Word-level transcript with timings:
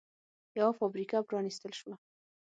یوه 0.59 0.73
فابریکه 0.79 1.17
پرانېستل 1.27 1.71
شوه 1.79 1.95